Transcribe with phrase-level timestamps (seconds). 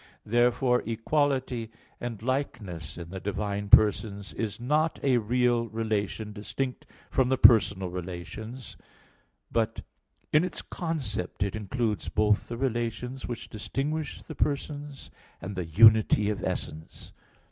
[0.25, 1.69] Therefore equality
[1.99, 7.91] and likeness in the divine persons is not a real relation distinct from the personal
[7.91, 8.77] relations:
[9.51, 9.81] but
[10.33, 16.31] in its concept it includes both the relations which distinguish the persons, and the unity
[16.31, 17.11] of essence.